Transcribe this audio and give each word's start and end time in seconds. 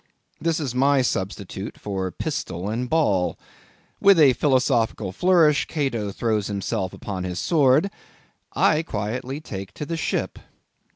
This 0.41 0.59
is 0.59 0.73
my 0.73 1.03
substitute 1.03 1.79
for 1.79 2.09
pistol 2.09 2.69
and 2.71 2.89
ball. 2.89 3.37
With 3.99 4.19
a 4.19 4.33
philosophical 4.33 5.11
flourish 5.11 5.65
Cato 5.67 6.11
throws 6.11 6.47
himself 6.47 6.91
upon 6.91 7.23
his 7.23 7.37
sword; 7.37 7.91
I 8.51 8.81
quietly 8.81 9.39
take 9.41 9.75
to 9.75 9.85
the 9.85 9.97
ship. 9.97 10.39